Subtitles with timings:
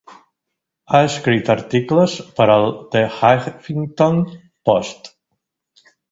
[0.91, 2.65] Ha escrit articles per al
[2.95, 4.23] "The Huffington
[4.71, 5.11] Post".